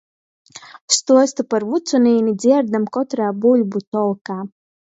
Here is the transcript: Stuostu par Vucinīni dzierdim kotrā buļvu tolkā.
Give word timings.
Stuostu 0.95 1.45
par 1.55 1.67
Vucinīni 1.73 2.35
dzierdim 2.45 2.91
kotrā 2.97 3.31
buļvu 3.45 3.87
tolkā. 3.97 4.41